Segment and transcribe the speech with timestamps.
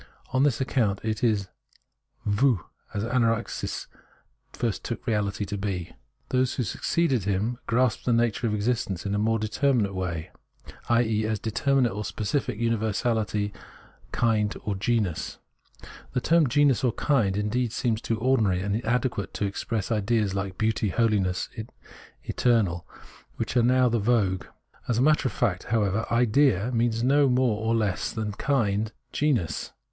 [0.33, 1.47] On this account it is
[2.27, 2.61] fow,
[2.91, 3.85] as Anaxagoras
[4.51, 5.93] first took reahty to be.
[6.29, 10.31] Those who succeeded him grasped the nature of existence in a more determinate way as
[10.31, 10.71] elSoi or
[11.03, 11.25] ISea, i.e.
[11.27, 13.53] as determinate or specific universahty,
[14.11, 15.37] kind or genus.
[16.13, 20.57] The term genus or kind seems indeed too ordinary and inadequate to express ideas like
[20.57, 21.47] beauty, holiness,
[22.23, 22.87] eternal,
[23.35, 24.45] which are now the vogue.
[24.87, 28.91] As a matter of fact, however, idea {l&ia) means neither more nor less than kind,
[29.11, 29.73] genus.